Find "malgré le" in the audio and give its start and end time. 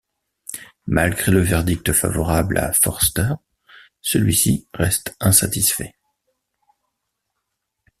0.87-1.41